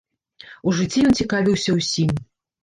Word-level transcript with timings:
У 0.71 0.73
жыцці 0.77 1.03
ён 1.09 1.13
цікавіўся 1.19 1.77
ўсім. 1.77 2.11